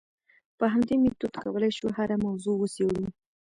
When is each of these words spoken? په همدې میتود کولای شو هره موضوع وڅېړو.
په 0.57 0.65
همدې 0.73 0.95
میتود 1.03 1.33
کولای 1.43 1.71
شو 1.77 1.85
هره 1.97 2.15
موضوع 2.25 2.55
وڅېړو. 2.57 3.05